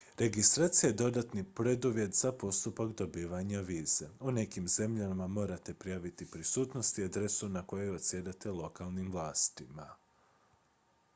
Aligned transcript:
registracija 0.17 0.89
je 0.89 0.93
dodatni 0.93 1.43
preduvjet 1.43 2.13
za 2.15 2.31
postupak 2.31 2.91
dobivanja 2.97 3.59
vize 3.61 4.09
u 4.19 4.31
nekim 4.31 4.67
zemljama 4.67 5.27
morate 5.27 5.73
prijaviti 5.73 6.31
prisutnost 6.31 6.97
i 6.99 7.03
adresu 7.03 7.49
na 7.49 7.67
kojoj 7.67 7.95
odsjedate 7.95 8.51
lokalnim 8.51 9.11
vlastima 9.11 9.87